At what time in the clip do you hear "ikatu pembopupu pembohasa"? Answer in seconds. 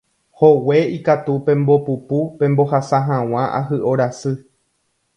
0.97-3.05